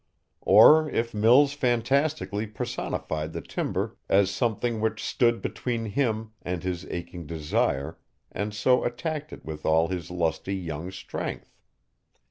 Or 0.47 0.89
if 0.89 1.13
Mills 1.13 1.53
fantastically 1.53 2.47
personified 2.47 3.33
the 3.33 3.41
timber 3.41 3.97
as 4.09 4.31
something 4.31 4.81
which 4.81 5.03
stood 5.03 5.43
between 5.43 5.85
him 5.85 6.31
and 6.41 6.63
his 6.63 6.85
aching 6.87 7.27
desire 7.27 7.99
and 8.31 8.51
so 8.51 8.83
attacked 8.83 9.31
it 9.31 9.45
with 9.45 9.63
all 9.63 9.89
his 9.89 10.09
lusty 10.09 10.55
young 10.55 10.89
strength. 10.89 11.53